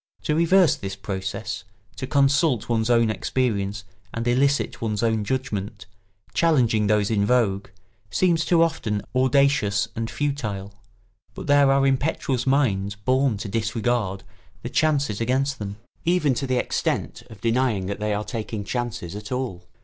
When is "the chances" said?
14.63-15.21